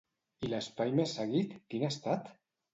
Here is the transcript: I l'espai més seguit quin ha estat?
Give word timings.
I 0.47 0.49
l'espai 0.53 0.95
més 1.01 1.15
seguit 1.19 1.55
quin 1.69 1.87
ha 1.87 1.95
estat? 1.97 2.37